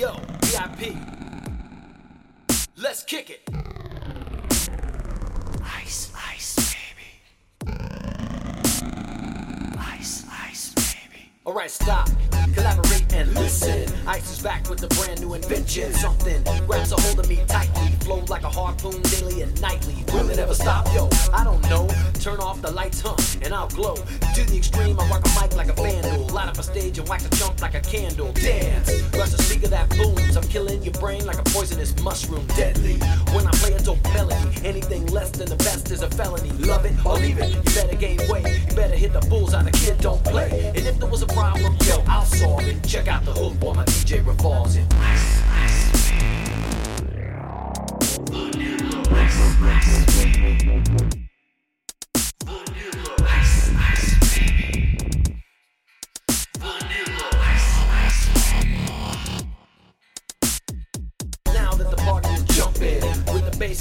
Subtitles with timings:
[0.00, 0.14] Yo,
[0.44, 0.96] VIP.
[2.74, 3.42] Let's kick it.
[5.62, 7.74] Ice, ice, baby.
[9.78, 11.30] Ice, ice, baby.
[11.44, 12.08] Alright, stop,
[12.54, 13.79] collaborate and listen.
[14.10, 15.94] Ice is back with a brand new invention.
[15.94, 19.94] Something grabs a hold of me tightly, flow like a harpoon daily and nightly.
[20.12, 20.92] Will it ever stop?
[20.92, 21.86] Yo, I don't know.
[22.14, 23.94] Turn off the lights, huh, and I'll glow.
[23.94, 26.26] To the extreme, I rock a mic like a vandal.
[26.34, 28.32] Light up a stage and wax a jump like a candle.
[28.32, 30.36] Dance, rush a speaker that booms.
[30.36, 32.44] I'm killing your brain like a poisonous mushroom.
[32.56, 32.98] Deadly.
[33.32, 36.50] When I play a dope melody, anything less than the best is a felony.
[36.66, 37.54] Love it or leave it.
[37.54, 38.44] You better gain weight.
[38.70, 39.62] You better hit the bullseye.
[39.62, 40.72] The kid don't play.
[40.74, 40.84] And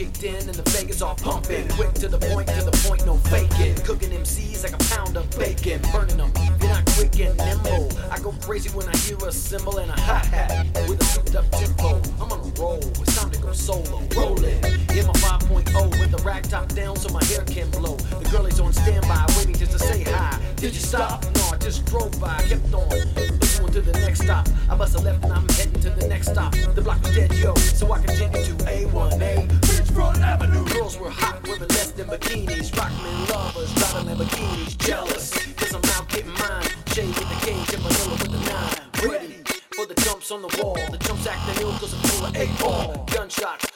[0.00, 3.16] kicked in and the Vegas all pumping, quick to the point, to the point, no
[3.28, 3.74] faking.
[3.84, 6.32] Cooking MCs like a pound of bacon, burning them.
[6.58, 7.92] You're not quick and nimble.
[8.10, 11.36] I go crazy when I hear a cymbal and a hi hat with a souped
[11.36, 12.00] up tempo.
[12.18, 14.00] I'm on a roll, it's time to go solo.
[14.16, 14.64] Rolling
[14.96, 17.96] in my 5.0 with the rag top down so my hair can blow.
[17.96, 20.40] The girl is on standby, waiting just to say hi.
[20.56, 21.24] Did you stop?
[21.36, 22.88] No, I just drove by, kept on.
[22.88, 24.48] Going to the next stop.
[24.70, 26.54] I bust a left and I'm heading to the next stop.
[26.74, 29.59] The block was dead, yo, so I continued to A1A.
[30.00, 30.64] Beachfront Avenue.
[30.66, 32.70] Girls were hot, women less than bikinis.
[32.72, 34.78] Rockman lovers, driving Lamborghinis.
[34.78, 36.64] Jealous, cause I'm out getting mine.
[36.92, 39.10] Shay with the cage and Vanilla with the nine.
[39.10, 39.42] Ready
[39.74, 40.74] for the jumps on the wall.
[40.90, 43.06] The jumps acting ill cause I'm full of eight ball.
[43.12, 43.69] Gunshots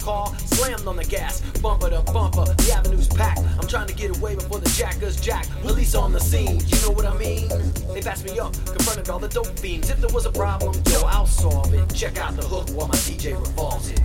[0.00, 2.44] car, slammed on the gas, bumper to bumper.
[2.44, 3.40] The avenue's packed.
[3.58, 5.46] I'm trying to get away before the jackers jack.
[5.62, 7.48] Police on the scene, you know what I mean?
[7.92, 9.90] They passed me up, confronted all the dope fiends.
[9.90, 11.94] If there was a problem, yo, I'll solve it.
[11.94, 14.00] Check out the hook while my DJ revolves it.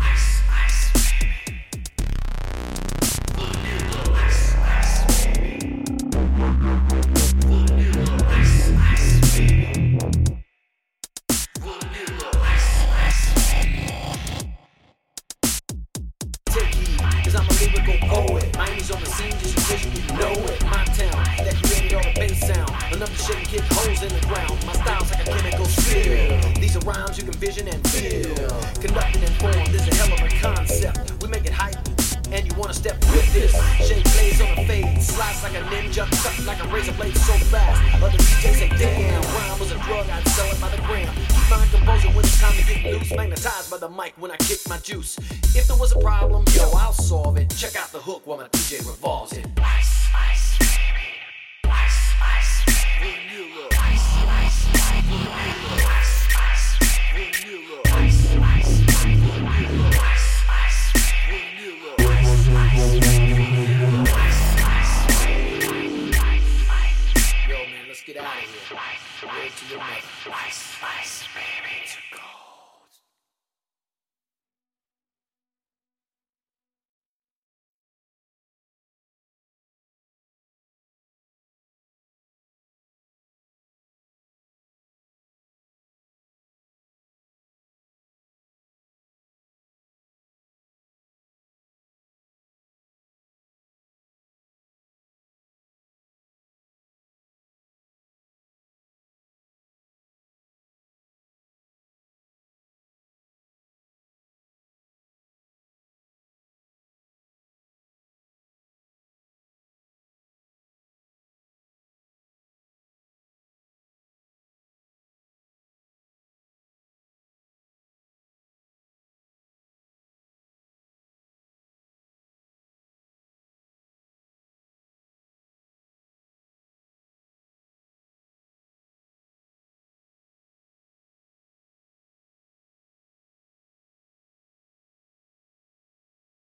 [23.08, 24.58] To shake kick holes in the ground.
[24.66, 26.54] My style's like a chemical spill.
[26.60, 28.36] These are rhymes you can vision and feel.
[28.82, 31.22] Conducted and formed, this is a hell of a concept.
[31.22, 31.78] We make it hype.
[32.32, 33.54] And you wanna step with this?
[33.88, 37.34] Shake blades on the fade, slice like a ninja, cut like a razor blade so
[37.54, 38.04] fast.
[38.04, 41.14] Other DJs say, damn, rhyme was a drug, I'd sell it by the gram.
[41.16, 44.38] Keep my composure when it's time to get loose, magnetized by the mic when I
[44.38, 45.18] kick my juice.
[45.56, 47.54] If there was a problem, yo, I'll solve it.
[47.56, 49.46] Check out the hook while my DJ revolves it.
[70.56, 71.86] Ice, ice, baby.
[71.86, 72.55] To go.